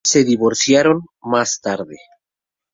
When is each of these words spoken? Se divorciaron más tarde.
Se 0.03 0.23
divorciaron 0.23 1.05
más 1.21 1.61
tarde. 1.61 1.97